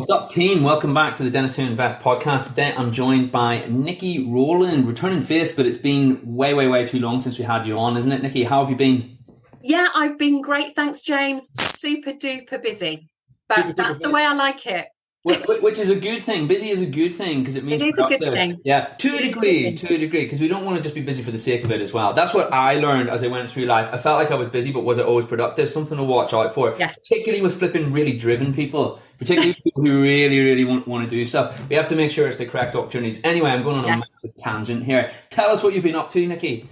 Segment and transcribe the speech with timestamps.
[0.00, 0.62] What's up, team?
[0.62, 2.48] Welcome back to the Dentists Who Invest podcast.
[2.48, 7.00] Today I'm joined by Nicki Rowland, returning face, but it's been way, way, way too
[7.00, 8.44] long since we had you on, isn't it, Nicki?
[8.44, 9.18] How have you been?
[9.60, 10.74] Yeah, I've been great.
[10.74, 11.50] Thanks, James.
[11.78, 13.10] Super duper busy.
[13.46, 14.86] But Super that's the way I like it
[15.22, 16.46] which is a good thing.
[16.48, 18.20] Busy is a good thing because it means it is productive.
[18.20, 18.60] a good thing.
[18.64, 21.22] Yeah, to a degree, to a degree, because we don't want to just be busy
[21.22, 22.14] for the sake of it as well.
[22.14, 23.88] That's what I learned as I went through life.
[23.92, 25.70] I felt like I was busy, but was it always productive?
[25.70, 26.74] Something to watch out for.
[26.78, 26.96] Yes.
[26.96, 31.22] Particularly with flipping really driven people, particularly people who really, really want, want to do
[31.26, 31.68] stuff.
[31.68, 33.20] We have to make sure it's the correct opportunities.
[33.22, 33.94] Anyway, I'm going on yes.
[33.94, 35.10] a massive tangent here.
[35.28, 36.66] Tell us what you've been up to, Nicki.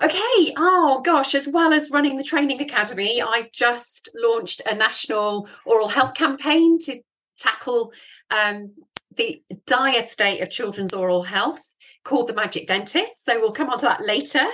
[0.00, 0.52] Okay.
[0.56, 5.88] Oh gosh, as well as running the training academy, I've just launched a national oral
[5.88, 7.00] health campaign to
[7.38, 7.92] tackle
[8.30, 8.72] um,
[9.16, 13.78] the dire state of children's oral health called the magic dentist so we'll come on
[13.78, 14.44] to that later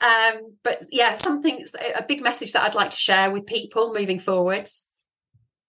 [0.00, 1.64] um, but yeah something
[1.96, 4.86] a big message that i'd like to share with people moving forwards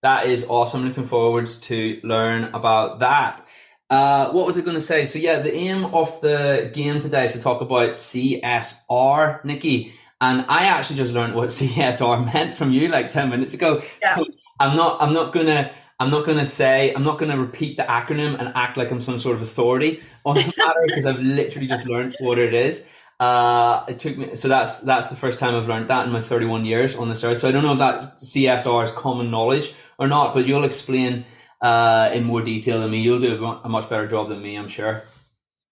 [0.02, 3.46] that is awesome looking forwards to learn about that
[3.94, 5.06] uh, what was I going to say?
[5.06, 9.94] So yeah, the aim of the game today is to talk about CSR, Nicki.
[10.20, 13.84] And I actually just learned what CSR meant from you like ten minutes ago.
[14.02, 14.16] Yeah.
[14.16, 14.26] So
[14.60, 15.00] I'm not.
[15.00, 15.72] I'm not gonna
[16.04, 18.92] I'm not going to say, I'm not going to repeat the acronym and act like
[18.92, 22.54] I'm some sort of authority on the matter because I've literally just learned what it
[22.54, 22.90] is.
[23.22, 26.20] Uh, it took me, so that's, that's the first time I've learned that in my
[26.20, 27.38] 31 years on this earth.
[27.38, 31.24] So I don't know if that CSR is common knowledge or not, but you'll explain,
[31.62, 33.00] uh, in more detail than me.
[33.00, 35.04] You'll do a much better job than me, I'm sure.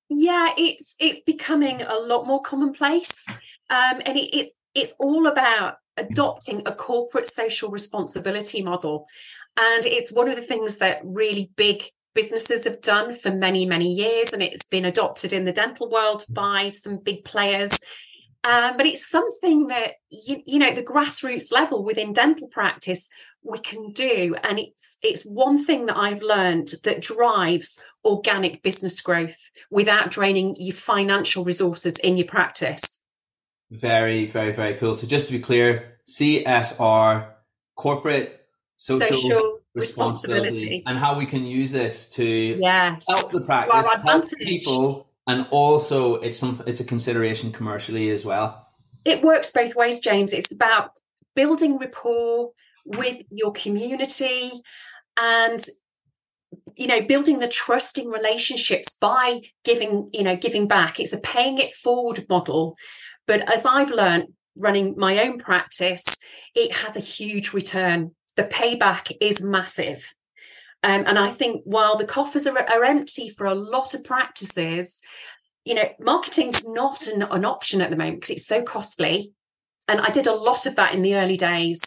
[0.07, 3.25] Yeah, it's, it's becoming a lot more commonplace.
[3.69, 9.05] Um, and it, it's, it's all about adopting a corporate social responsibility model.
[9.57, 13.91] And it's one of the things that really big businesses have done for many, many
[13.91, 14.33] years.
[14.33, 17.79] And it's been adopted in the dental world by some big players.
[18.43, 23.09] Um, but it's something that, you, you know, the grassroots level within dental practice,
[23.43, 24.35] we can do.
[24.43, 30.55] And it's it's one thing that I've learned that drives organic business growth without draining
[30.57, 33.03] your financial resources in your practice.
[33.69, 34.95] Very, very, very cool.
[34.95, 37.27] So just to be clear, CSR,
[37.75, 38.40] corporate
[38.81, 40.47] social, social responsibility.
[40.47, 40.83] responsibility.
[40.87, 43.05] and how we can use this to yes.
[43.07, 48.67] help the practice, help people, and also it's some it's a consideration commercially as well.
[49.05, 50.33] It works both ways, James.
[50.33, 50.99] It's about
[51.35, 52.51] building rapport
[52.85, 54.51] with your community
[55.15, 55.63] and
[56.75, 61.59] you know building the trusting relationships by giving you know giving back it's a paying
[61.59, 62.75] it forward model
[63.27, 64.25] but as i've learned
[64.55, 66.03] running my own practice
[66.55, 70.13] it has a huge return the payback is massive.
[70.83, 74.99] Um, and I think while the coffers are, are, empty for a lot of practices,
[75.63, 79.31] you know, marketing's not an, an option at the moment because it's so costly.
[79.87, 81.81] And I did a lot of that in the early days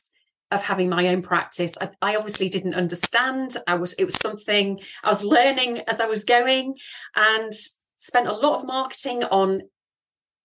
[0.51, 1.75] of having my own practice.
[1.81, 3.57] I, I, obviously didn't understand.
[3.67, 6.77] I was it was something I was learning as I was going,
[7.17, 7.53] and
[7.97, 9.63] spent a lot of marketing on,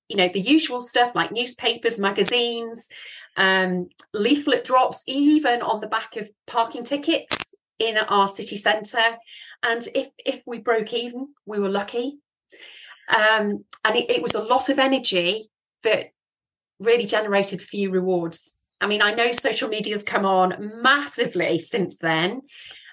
[0.09, 2.89] you know, the usual stuff like newspapers, magazines,
[3.37, 9.17] um, leaflet drops, even on the back of parking tickets in our city centre.
[9.63, 12.19] And if if we broke even, we were lucky.
[13.07, 15.45] Um, and it, it was a lot of energy
[15.83, 16.07] that
[16.79, 18.57] really generated few rewards.
[18.81, 22.41] I mean, I know social media has come on massively since then.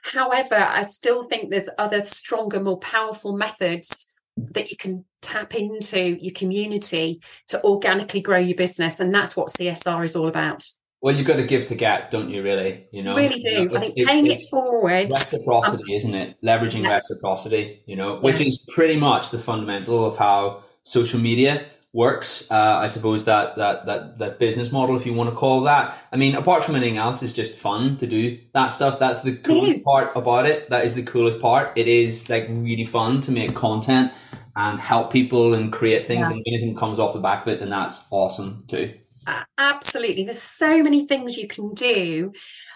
[0.03, 6.16] However, I still think there's other stronger, more powerful methods that you can tap into
[6.21, 9.00] your community to organically grow your business.
[9.00, 10.68] And that's what CSR is all about.
[11.03, 12.42] Well, you've got to give to get, don't you?
[12.42, 13.48] Really, you know, really do.
[13.48, 16.36] You know, I think paying it forward, reciprocity, um, isn't it?
[16.42, 16.97] Leveraging yeah.
[16.97, 18.48] reciprocity, you know, which yes.
[18.48, 22.50] is pretty much the fundamental of how social media works.
[22.50, 25.97] Uh, I suppose that that that that business model, if you want to call that.
[26.12, 28.98] I mean, apart from anything else, it's just fun to do that stuff.
[28.98, 30.71] That's the coolest part about it.
[30.71, 31.72] That is the coolest part.
[31.77, 34.12] It is like really fun to make content
[34.56, 36.28] and help people and create things.
[36.28, 36.34] Yeah.
[36.34, 38.94] And anything comes off the back of it, then that's awesome too.
[39.26, 42.32] Uh, absolutely, there's so many things you can do,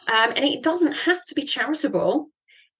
[0.08, 2.28] um, and it doesn't have to be charitable.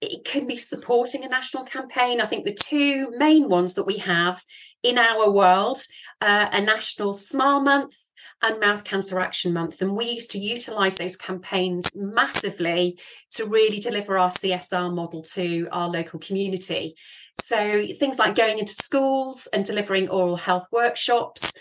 [0.01, 2.23] it can be supporting a national campaign.
[2.23, 4.43] I think the two main ones that we have
[4.83, 5.79] in our world
[6.21, 7.97] uh, a national Smile Month
[8.43, 9.83] and Mouth Cancer Action Month.
[9.83, 12.99] And we used to utilize those campaigns massively
[13.33, 16.95] to really deliver our CSR model to our local community.
[17.35, 21.53] So things like going into schools and delivering oral health workshops.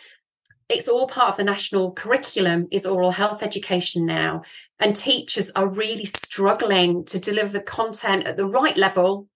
[0.69, 4.43] It's all part of the national curriculum is oral health education now.
[4.79, 9.27] And teachers are really struggling to deliver the content at the right level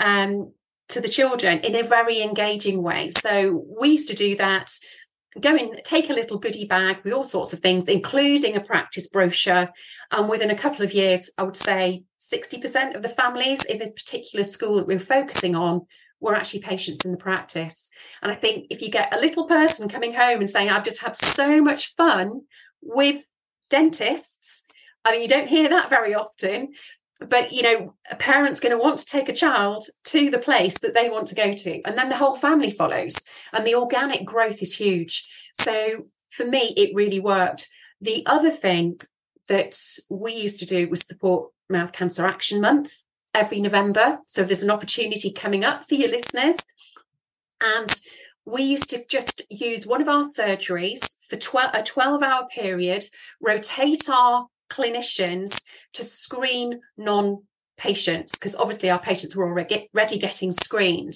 [0.00, 0.52] um,
[0.88, 3.10] to the children in a very engaging way.
[3.10, 4.72] So we used to do that
[5.40, 9.08] go in, take a little goodie bag with all sorts of things, including a practice
[9.08, 9.68] brochure.
[10.10, 13.92] And within a couple of years, I would say 60% of the families in this
[13.92, 15.86] particular school that we're focusing on
[16.20, 17.88] were actually patients in the practice.
[18.22, 21.02] And I think if you get a little person coming home and saying, I've just
[21.02, 22.42] had so much fun
[22.82, 23.24] with
[23.70, 24.64] dentists,
[25.04, 26.72] I mean, you don't hear that very often
[27.20, 30.78] but you know a parent's going to want to take a child to the place
[30.80, 33.16] that they want to go to and then the whole family follows
[33.52, 35.28] and the organic growth is huge.
[35.54, 37.68] So for me it really worked.
[38.00, 39.00] The other thing
[39.48, 39.74] that
[40.10, 42.92] we used to do was support mouth cancer action month
[43.34, 44.18] every november.
[44.26, 46.56] So there's an opportunity coming up for your listeners.
[47.60, 47.90] And
[48.44, 53.04] we used to just use one of our surgeries for 12, a 12 hour period
[53.40, 55.62] rotate our clinicians
[55.94, 57.42] to screen non
[57.78, 61.14] patients because obviously our patients were already getting screened.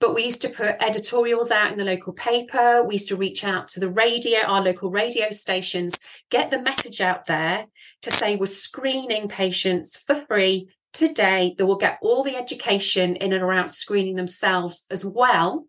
[0.00, 2.84] But we used to put editorials out in the local paper.
[2.84, 5.98] We used to reach out to the radio our local radio stations
[6.30, 7.66] get the message out there
[8.02, 13.32] to say we're screening patients for free today that will get all the education in
[13.32, 15.66] and around screening themselves as well.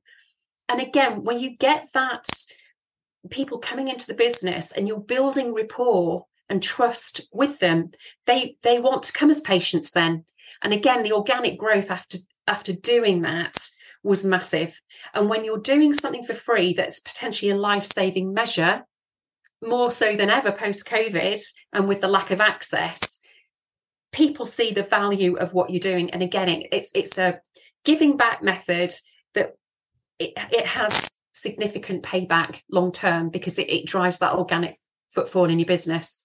[0.68, 2.26] And again when you get that
[3.30, 7.92] people coming into the business and you're building rapport and trust with them
[8.26, 10.26] they they want to come as patients then.
[10.62, 13.56] And again the organic growth after after doing that
[14.04, 14.80] was massive.
[15.14, 18.86] And when you're doing something for free that's potentially a life-saving measure
[19.64, 21.42] more so than ever post covid
[21.74, 23.20] and with the lack of access
[24.12, 26.10] people see the value of what you're doing.
[26.12, 27.40] And again it, it's it's a
[27.84, 28.94] giving back method
[29.34, 29.54] that
[30.20, 35.60] it, it has significant payback long term because it, it drives that organic footfall in
[35.60, 36.25] your business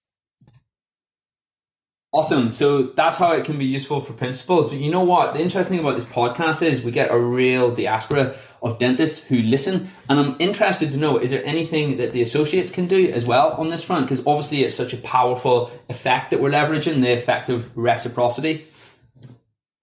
[2.13, 2.51] Awesome.
[2.51, 4.71] So that's how it can be useful for principals.
[4.71, 5.35] But you know what?
[5.35, 9.39] The interesting thing about this podcast is we get a real diaspora of dentists who
[9.39, 9.93] listen.
[10.09, 13.53] And I'm interested to know is there anything that the associates can do as well
[13.53, 14.07] on this front?
[14.07, 18.67] Because obviously it's such a powerful effect that we're leveraging, the effect of reciprocity.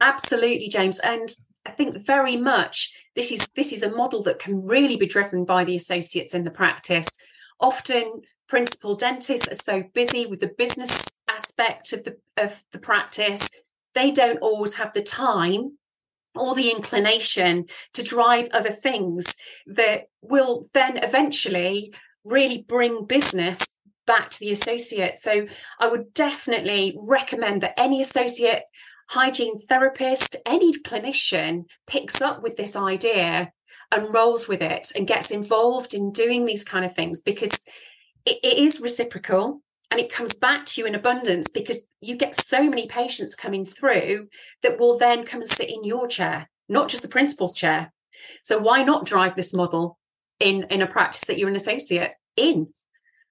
[0.01, 0.99] Absolutely, James.
[0.99, 1.29] And
[1.65, 5.45] I think very much this is this is a model that can really be driven
[5.45, 7.07] by the associates in the practice.
[7.59, 13.49] Often principal dentists are so busy with the business aspect of the of the practice
[13.97, 15.77] they don't always have the time
[16.35, 19.35] or the inclination to drive other things
[19.65, 21.91] that will then eventually
[22.23, 23.59] really bring business
[24.05, 25.17] back to the associate.
[25.17, 25.47] So
[25.79, 28.63] i would definitely recommend that any associate
[29.09, 33.51] hygiene therapist any clinician picks up with this idea
[33.91, 37.65] and rolls with it and gets involved in doing these kind of things because
[38.27, 42.35] it, it is reciprocal and it comes back to you in abundance because you get
[42.35, 44.27] so many patients coming through
[44.61, 47.93] that will then come and sit in your chair not just the principal's chair
[48.43, 49.97] so why not drive this model
[50.39, 52.67] in in a practice that you're an associate in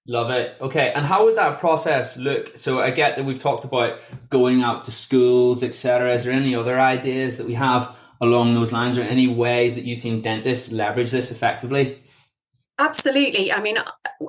[0.08, 0.56] Love it.
[0.60, 2.56] Okay, and how would that process look?
[2.56, 3.98] So I get that we've talked about
[4.30, 6.14] going out to schools, etc.
[6.14, 9.84] Is there any other ideas that we have along those lines, or any ways that
[9.84, 12.04] you've seen dentists leverage this effectively?
[12.78, 13.52] Absolutely.
[13.52, 13.78] I mean,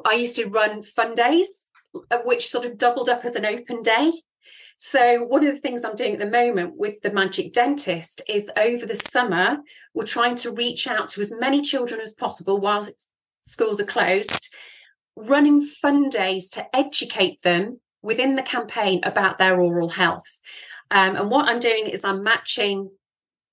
[0.06, 1.68] I used to run fun days,
[2.12, 4.12] uh, which sort of doubled up as an open day.
[4.80, 8.52] So, one of the things I'm doing at the moment with the Magic Dentist is
[8.56, 9.58] over the summer,
[9.94, 12.88] we're trying to reach out to as many children as possible while
[13.44, 14.54] schools are closed,
[15.16, 20.40] running fun days to educate them within the campaign about their oral health.
[20.92, 22.92] Um, and what I'm doing is I'm matching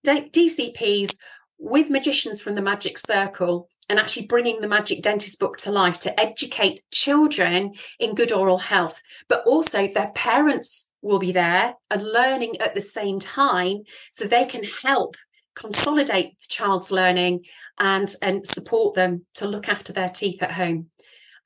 [0.07, 1.17] DCPs
[1.59, 5.99] with magicians from the Magic Circle and actually bringing the Magic Dentist book to life
[6.01, 12.03] to educate children in good oral health, but also their parents will be there and
[12.03, 15.17] learning at the same time so they can help
[15.55, 17.45] consolidate the child's learning
[17.79, 20.91] and and support them to look after their teeth at home.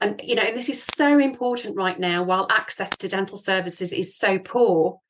[0.00, 3.92] And you know and this is so important right now while access to dental services
[3.92, 5.00] is so poor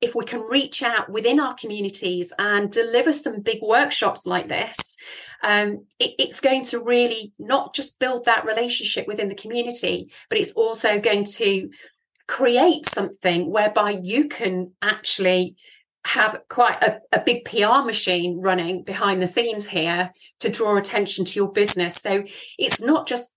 [0.00, 4.96] if we can reach out within our communities and deliver some big workshops like this
[5.42, 10.38] um, it, it's going to really not just build that relationship within the community, but
[10.38, 11.70] it's also going to
[12.28, 15.56] create something whereby you can actually
[16.06, 21.24] have quite a, a, big PR machine running behind the scenes here to draw attention
[21.24, 21.96] to your business.
[21.96, 22.22] So
[22.58, 23.32] it's not just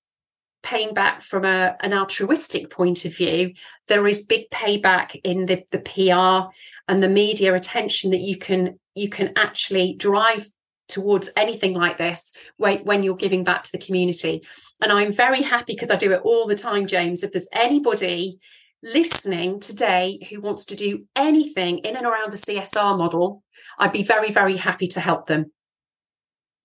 [0.62, 3.54] paying back from a, an altruistic point of view.
[3.88, 6.52] There is big payback in the, the PR
[6.88, 10.50] and the media attention that you can you can actually drive
[10.90, 14.42] towards anything like this when, when you're giving back to the community.
[14.82, 17.24] And I'm very happy because I do it all the time, James.
[17.24, 18.40] If there's anybody
[18.82, 23.44] listening today who wants to do anything in and around a CSR model,
[23.78, 25.52] I'd be very, very happy to help them.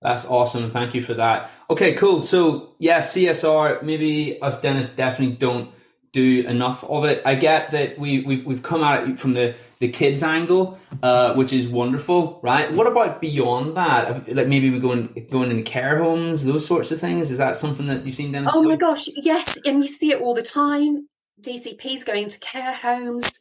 [0.02, 0.71] That's awesome.
[0.71, 1.50] Thank you for that.
[1.71, 2.21] Okay, cool.
[2.21, 5.71] So, yeah, CSR, maybe us dentists definitely don't
[6.14, 7.21] do enough of it.
[7.26, 11.35] I get that we, we've, we've come at it from the, the kids angle, uh,
[11.35, 12.73] which is wonderful, right?
[12.73, 14.33] What about beyond that?
[14.33, 17.33] Like maybe we go in, going in care homes, those sorts of things.
[17.33, 18.56] Is that something that you've seen dentists?
[18.56, 21.09] Oh my gosh, yes, and you see it all the time.
[21.40, 23.40] DCPs going to care homes,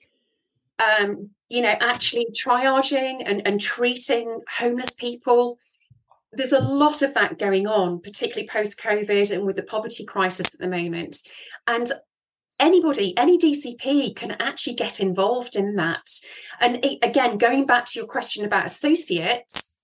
[0.79, 5.59] um, you know, actually triaging and, and treating homeless people.
[6.31, 10.55] There's a lot of that going on, particularly post COVID and with the poverty crisis
[10.55, 11.17] at the moment.
[11.67, 11.91] And
[12.59, 16.07] anybody, any DCP can actually get involved in that.
[16.59, 19.77] And again, going back to your question about associates,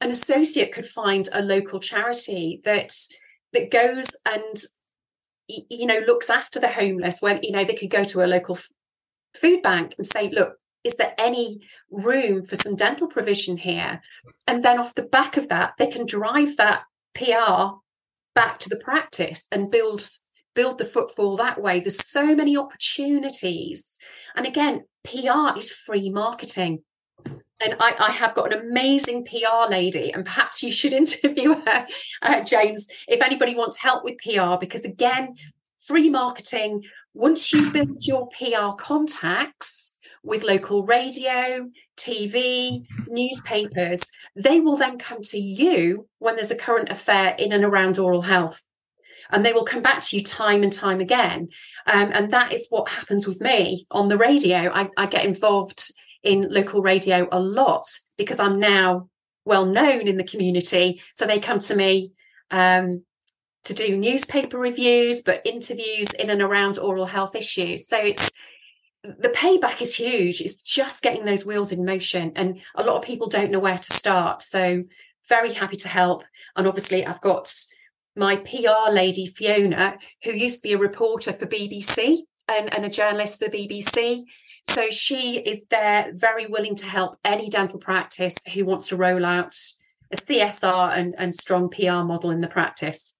[0.00, 2.92] an associate could find a local charity that
[3.52, 4.62] that goes and
[5.48, 8.56] you know looks after the homeless where you know they could go to a local
[8.56, 8.68] f-
[9.34, 14.00] food bank and say look is there any room for some dental provision here
[14.46, 16.82] and then off the back of that they can drive that
[17.14, 17.76] pr
[18.34, 20.08] back to the practice and build
[20.56, 21.78] build the footfall that way.
[21.78, 23.98] There's so many opportunities.
[24.34, 26.82] And again pr is free marketing.
[27.58, 31.86] And I, I, have got an amazing PR lady, and perhaps you should interview her,
[32.20, 35.36] uh, James, if anybody wants help with PR, because again,
[35.78, 36.84] free marketing,
[37.14, 44.02] once you build your PR contacts with local radio, TV, newspapers,
[44.34, 48.22] they will then come to you when there's a current affair in and around oral
[48.22, 48.62] health.
[49.30, 51.48] And they will come back to you time and time again.
[51.86, 54.70] Um, and that is what happens with me on the radio.
[54.72, 55.90] I, I get involved
[56.22, 57.84] in local radio a lot
[58.16, 59.08] because I'm now
[59.44, 61.00] well known in the community.
[61.14, 62.12] So they come to me
[62.50, 63.04] um,
[63.64, 67.88] to do newspaper reviews, but interviews in and around oral health issues.
[67.88, 68.30] So it's
[69.02, 70.40] the payback is huge.
[70.40, 72.32] It's just getting those wheels in motion.
[72.34, 74.42] And a lot of people don't know where to start.
[74.42, 74.80] So
[75.28, 76.24] very happy to help.
[76.56, 77.52] And obviously, I've got
[78.16, 82.88] my PR lady, Fiona, who used to be a reporter for BBC and, and a
[82.88, 84.22] journalist for BBC.
[84.68, 89.24] So she is there, very willing to help any dental practice who wants to roll
[89.24, 89.54] out
[90.12, 93.14] a CSR and, and strong PR model in the practice.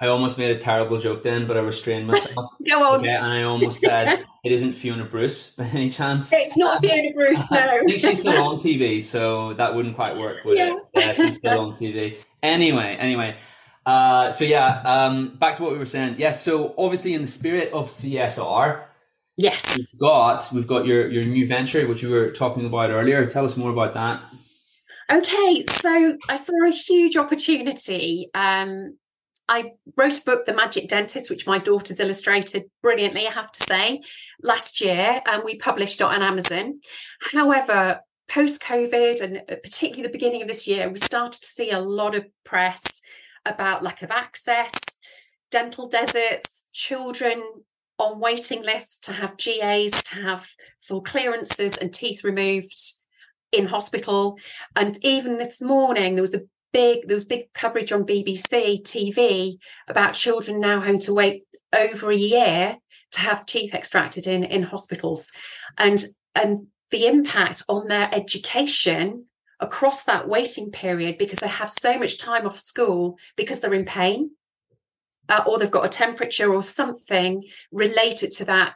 [0.00, 2.50] I almost made a terrible joke then, but I restrained myself.
[2.68, 3.00] Go on.
[3.00, 6.32] Okay, and I almost said it isn't Fiona Bruce by any chance.
[6.32, 7.58] It's not Fiona Bruce, no.
[7.60, 10.74] I think she's still on TV, so that wouldn't quite work, would yeah.
[10.74, 10.82] it?
[10.96, 12.16] Yeah, she's still on TV.
[12.42, 13.36] Anyway, anyway.
[13.84, 16.16] Uh, so yeah, um, back to what we were saying.
[16.18, 18.84] Yes, yeah, so obviously in the spirit of CSR,
[19.36, 19.76] Yes.
[19.76, 23.26] We've got we've got your your new venture, which you were talking about earlier.
[23.26, 24.22] Tell us more about that.
[25.10, 28.30] Okay, so I saw a huge opportunity.
[28.34, 28.98] Um,
[29.48, 33.64] I wrote a book, The Magic Dentist, which my daughter's illustrated brilliantly, I have to
[33.64, 34.00] say,
[34.42, 36.80] last year, and we published it on Amazon.
[37.32, 41.70] However, post COVID and uh, particularly the beginning of this year, we started to see
[41.70, 43.01] a lot of press
[43.44, 44.72] about lack of access,
[45.50, 47.42] dental deserts, children
[47.98, 50.48] on waiting lists to have GAs, to have
[50.80, 52.74] full clearances and teeth removed
[53.52, 54.38] in hospital.
[54.74, 59.56] And even this morning, there was a big there was big coverage on BBC TV
[59.88, 61.44] about children now having to wait
[61.74, 62.78] over a year
[63.12, 65.32] to have teeth extracted in in hospitals,
[65.78, 69.26] and and the impact on their education
[69.62, 73.84] across that waiting period because they have so much time off school because they're in
[73.84, 74.32] pain
[75.28, 78.74] uh, or they've got a temperature or something related to that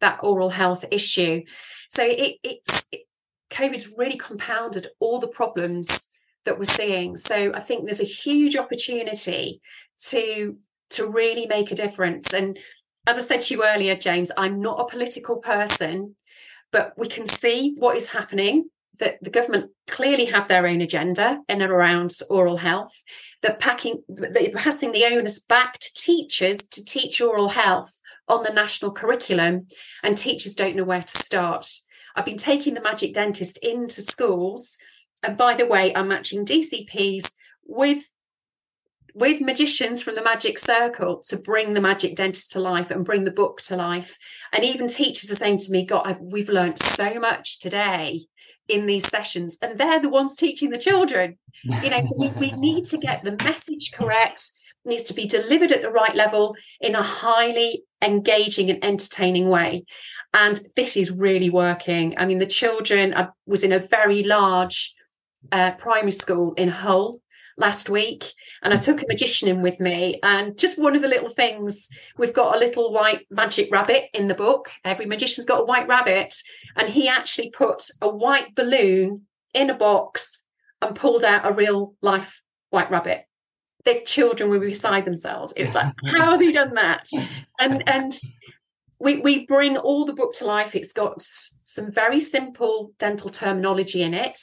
[0.00, 1.42] that oral health issue.
[1.88, 3.06] So it, it's it,
[3.50, 6.08] COVID's really compounded all the problems
[6.44, 7.16] that we're seeing.
[7.16, 9.62] So I think there's a huge opportunity
[10.10, 10.56] to
[10.90, 12.34] to really make a difference.
[12.34, 12.58] And
[13.06, 16.14] as I said to you earlier, James, I'm not a political person,
[16.72, 21.40] but we can see what is happening that the government clearly have their own agenda
[21.48, 23.02] in and around oral health.
[23.42, 28.52] They're packing, they're passing the onus back to teachers to teach oral health on the
[28.52, 29.68] national curriculum,
[30.02, 31.68] and teachers don't know where to start.
[32.14, 34.78] I've been taking the Magic Dentist into schools,
[35.22, 37.32] and by the way, I'm matching DCPs
[37.64, 38.04] with
[39.14, 43.24] with magicians from the magic circle to bring the magic dentist to life and bring
[43.24, 44.18] the book to life
[44.52, 48.26] and even teachers are saying to me god I've, we've learned so much today
[48.68, 51.38] in these sessions and they're the ones teaching the children.
[51.82, 54.52] You know we, we need to get the message correct
[54.84, 59.84] needs to be delivered at the right level in a highly engaging and entertaining way.
[60.32, 62.14] And this is really working.
[62.16, 64.94] I mean the children i was in a very large
[65.52, 67.20] uh, primary school in hull
[67.56, 68.24] last week
[68.62, 68.84] and I mm.
[68.84, 70.18] took a magician in with me.
[70.22, 74.28] And just one of the little things, we've got a little white magic rabbit in
[74.28, 74.70] the book.
[74.84, 76.34] Every magician's got a white rabbit.
[76.76, 79.22] And he actually put a white balloon
[79.54, 80.44] in a box
[80.82, 83.24] and pulled out a real life white rabbit.
[83.84, 85.52] The children were beside themselves.
[85.56, 87.06] It was like, how has he done that?
[87.58, 88.12] And and
[88.98, 90.74] we we bring all the book to life.
[90.74, 94.38] It's got some very simple dental terminology in it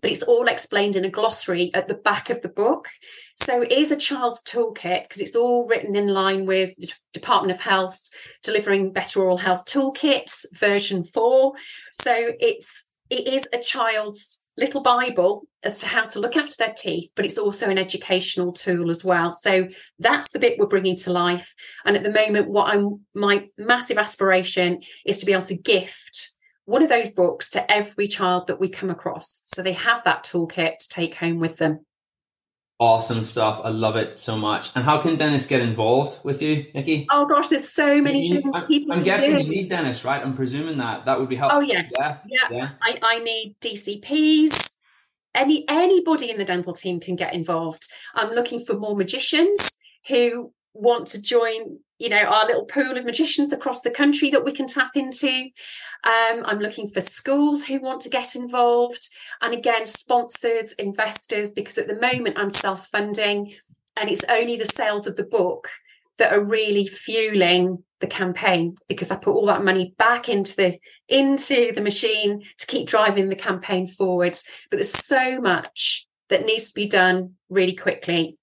[0.00, 2.88] but it's all explained in a glossary at the back of the book.
[3.34, 7.54] So it is a child's toolkit because it's all written in line with the Department
[7.54, 8.08] of Health
[8.42, 11.52] delivering better oral health toolkits version 4.
[11.92, 16.74] So it's it is a child's little bible as to how to look after their
[16.76, 19.66] teeth but it's also an educational tool as well so
[19.98, 21.54] that's the bit we're bringing to life
[21.86, 26.19] and at the moment what i'm my massive aspiration is to be able to gift
[26.70, 29.42] one of those books to every child that we come across.
[29.46, 31.84] So they have that toolkit to take home with them.
[32.78, 33.60] Awesome stuff.
[33.64, 34.70] I love it so much.
[34.76, 37.08] And how can dentists get involved with you, Nicki?
[37.10, 39.42] Oh gosh, there's so many you, things I'm, people I'm guessing do.
[39.42, 40.22] you need dentists, right?
[40.22, 41.58] I'm presuming that that would be helpful.
[41.58, 42.18] Oh yes, yeah.
[42.26, 42.48] yeah.
[42.50, 42.70] yeah.
[42.80, 44.76] I, I need DCPs.
[45.34, 47.88] Any anybody in the dental team can get involved.
[48.14, 53.04] I'm looking for more magicians who want to join you know our little pool of
[53.04, 55.44] magicians across the country that we can tap into.
[56.02, 59.08] Um, i'm looking for schools who want to get involved.
[59.40, 63.54] And again sponsors investors because at the moment i'm self-funding
[63.96, 65.68] and it's only the sales of the book
[66.18, 70.78] that are really fueling the campaign because i put all that money back into the
[71.08, 74.44] into the machine to keep driving the campaign forwards.
[74.70, 78.38] But there's so much that needs to be done really quickly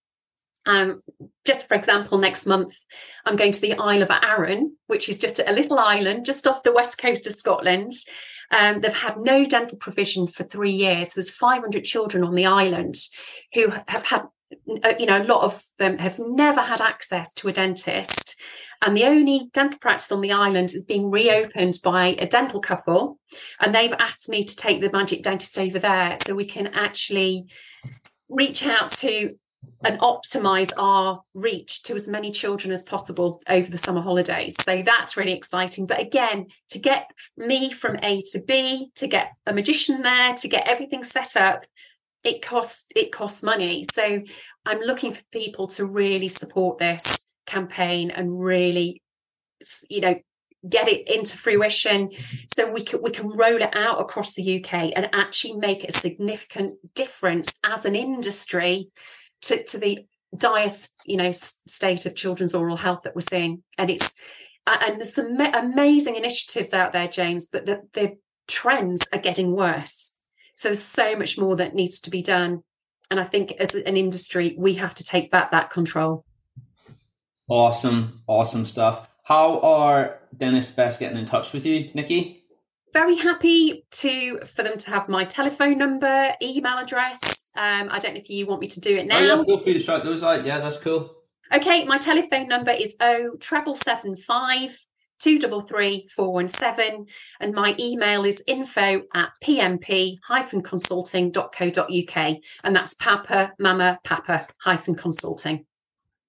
[0.67, 1.01] um,
[1.45, 2.75] just for example, next month,
[3.25, 6.63] I'm going to the Isle of Arran, which is just a little island just off
[6.63, 7.93] the west coast of Scotland.
[8.51, 11.13] Um, they've had no dental provision for three years.
[11.13, 12.95] There's 500 children on the island
[13.53, 14.23] who have had,
[14.83, 18.39] uh, you know, a lot of them have never had access to a dentist.
[18.81, 23.19] And the only dental practice on the island is being reopened by a dental couple.
[23.59, 27.45] And they've asked me to take the magic dentist over there so we can actually
[28.29, 29.31] reach out to
[29.83, 34.55] and optimize our reach to as many children as possible over the summer holidays.
[34.61, 35.85] So that's really exciting.
[35.85, 40.47] But again, to get me from A to B, to get a magician there, to
[40.47, 41.65] get everything set up,
[42.23, 43.85] it costs it costs money.
[43.91, 44.19] So
[44.65, 49.01] I'm looking for people to really support this campaign and really
[49.89, 50.15] you know
[50.67, 52.37] get it into fruition mm-hmm.
[52.47, 55.91] so we can we can roll it out across the UK and actually make a
[55.91, 58.89] significant difference as an industry
[59.43, 60.67] to, to the dire
[61.05, 63.63] you know state of children's oral health that we're seeing.
[63.77, 64.15] And it's
[64.65, 70.13] and there's some amazing initiatives out there james but the, the trends are getting worse.
[70.55, 72.63] So there's so much more that needs to be done.
[73.09, 76.25] And i think as an industry we have to take back that control.
[77.49, 78.21] Awesome.
[78.27, 79.07] Awesome stuff.
[79.23, 82.43] How are dentists best getting in touch with you nicki?
[82.93, 88.13] Very happy to for them to have my telephone number email address um, I don't
[88.13, 89.17] know if you want me to do it now.
[89.17, 90.45] Oh, yeah, feel free to shout those out.
[90.45, 91.15] Yeah, that's cool.
[91.53, 94.77] Okay, my telephone number is O treble seven five
[95.19, 97.07] two double three four one seven,
[97.39, 100.17] and my email is info at pmp
[100.63, 105.65] consulting.co.uk, and that's Papa Mama Papa hyphen consulting.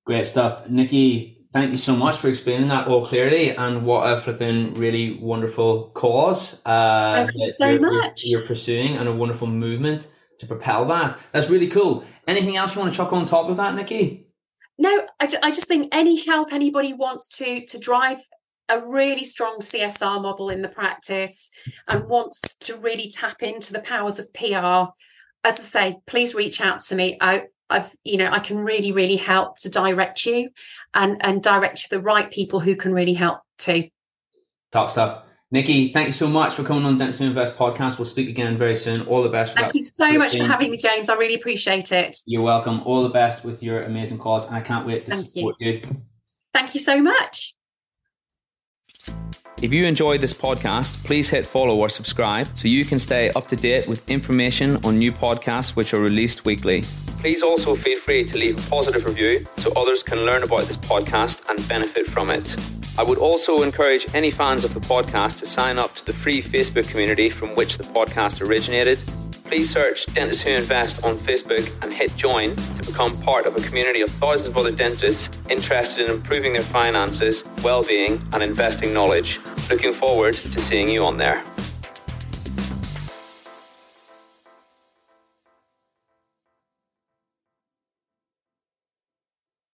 [0.07, 1.35] Great stuff, Nicki.
[1.53, 5.91] Thank you so much for explaining that all clearly, and what a flipping really wonderful
[5.91, 8.25] cause uh, Thank you so you're, much.
[8.25, 10.07] You're, you're pursuing, and a wonderful movement
[10.38, 11.18] to propel that.
[11.33, 12.05] That's really cool.
[12.27, 14.27] Anything else you want to chuck on top of that, Nicki?
[14.79, 18.18] No, I, I just think any help anybody wants to to drive
[18.68, 21.51] a really strong CSR model in the practice
[21.87, 24.92] and wants to really tap into the powers of PR,
[25.42, 27.16] as I say, please reach out to me.
[27.20, 30.51] I, I've, you know, I can really, really help to direct you
[30.94, 33.88] and and direct you the right people who can really help too.
[34.70, 35.22] Top stuff.
[35.50, 37.98] Nicki, thank you so much for coming on Dentist Invest podcast.
[37.98, 39.06] We'll speak again very soon.
[39.06, 39.54] All the best.
[39.54, 41.08] thank you so much for having me, James.
[41.08, 42.18] I really appreciate it.
[42.26, 42.82] You're welcome.
[42.84, 45.72] All the best with your amazing cause, and I can't wait to thank support you.
[45.72, 46.02] you.
[46.52, 47.54] Thank you so much.
[49.62, 53.48] If you enjoyed this podcast, please hit follow or subscribe so you can stay up
[53.48, 56.82] to date with information on new podcasts which are released weekly.
[57.20, 60.76] Please also feel free to leave a positive review so others can learn about this
[60.76, 62.56] podcast and benefit from it.
[62.98, 66.42] I would also encourage any fans of the podcast to sign up to the free
[66.42, 69.04] Facebook community from which the podcast originated.
[69.44, 73.61] Please search Dentists Who Invest on Facebook and hit join to become part of a
[73.61, 78.92] community of thousands of other dentists interested in improving their finances, well being, and investing
[78.92, 79.38] knowledge.
[79.70, 81.44] Looking forward to seeing you on there.